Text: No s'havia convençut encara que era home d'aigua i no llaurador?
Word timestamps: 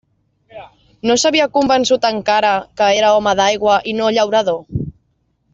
No 1.09 1.17
s'havia 1.23 1.47
convençut 1.57 2.09
encara 2.11 2.55
que 2.81 2.89
era 3.03 3.13
home 3.19 3.37
d'aigua 3.41 3.79
i 3.93 3.97
no 4.03 4.13
llaurador? 4.17 4.61